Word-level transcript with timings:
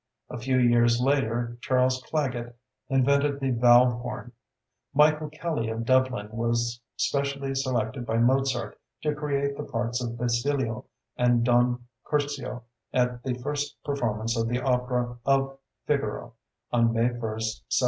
A 0.31 0.39
few 0.39 0.57
years 0.57 0.99
later 0.99 1.59
Charles 1.61 2.01
Clagget 2.01 2.55
invented 2.89 3.39
the 3.39 3.51
valve 3.51 4.01
horn. 4.01 4.31
Michael 4.95 5.29
Kelly 5.29 5.69
of 5.69 5.85
Dublin 5.85 6.27
was 6.31 6.81
specially 6.97 7.53
selected 7.53 8.07
by 8.07 8.17
Mozart 8.17 8.79
to 9.03 9.13
create 9.13 9.55
the 9.55 9.63
parts 9.63 10.03
of 10.03 10.17
Basilio 10.17 10.85
and 11.17 11.43
Don 11.45 11.85
Curzio 12.03 12.63
at 12.91 13.21
the 13.21 13.35
first 13.43 13.75
performance 13.83 14.35
of 14.35 14.47
the 14.47 14.59
opera 14.59 15.17
of 15.23 15.59
Figaro, 15.85 16.33
on 16.71 16.91
May 16.93 17.09
1st, 17.09 17.69
1786. 17.69 17.79